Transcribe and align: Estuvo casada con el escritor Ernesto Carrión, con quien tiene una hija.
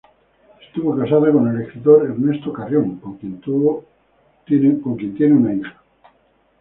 Estuvo 0.65 0.97
casada 0.97 1.31
con 1.31 1.47
el 1.47 1.61
escritor 1.61 2.05
Ernesto 2.05 2.51
Carrión, 2.51 2.95
con 2.97 3.19
quien 3.19 3.39
tiene 5.13 5.33
una 5.35 5.53
hija. 5.53 5.79